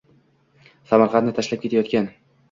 Samarqandni 0.91 1.33
tashlab 1.39 1.61
ketayotgan 1.67 2.09